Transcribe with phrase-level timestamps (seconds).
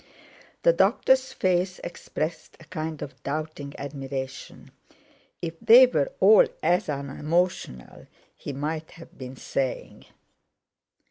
[0.63, 4.71] The doctor's face expressed a kind of doubting admiration.
[5.43, 10.07] "If they were all as unemotional" he might have been saying.